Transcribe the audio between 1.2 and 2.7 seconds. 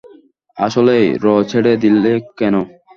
র ছেড়ে দিলে কেন?